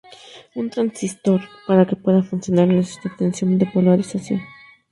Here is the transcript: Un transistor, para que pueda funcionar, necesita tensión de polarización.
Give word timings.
Un 0.55 0.69
transistor, 0.71 1.41
para 1.67 1.85
que 1.85 1.95
pueda 1.95 2.23
funcionar, 2.23 2.67
necesita 2.67 3.15
tensión 3.15 3.59
de 3.59 3.67
polarización. 3.67 4.41